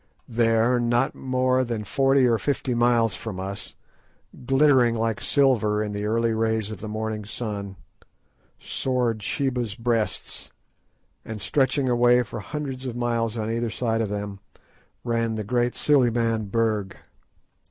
[0.27, 3.75] There, not more than forty or fifty miles from us,
[4.47, 7.75] glittering like silver in the early rays of the morning sun,
[8.57, 10.51] soared Sheba's Breasts;
[11.23, 14.39] and stretching away for hundreds of miles on either side of them
[15.03, 16.97] ran the great Suliman Berg.